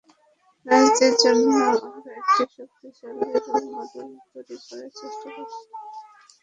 নারীদের 0.65 1.13
জন্য 1.23 1.45
আমরা 1.87 2.11
একটা 2.21 2.43
শক্তিশালী 2.55 3.25
রোল 3.35 3.65
মডেল 3.73 4.09
তৈরি 4.31 4.55
করার 4.65 4.91
চেষ্টা 4.99 5.27
করছি। 5.35 5.61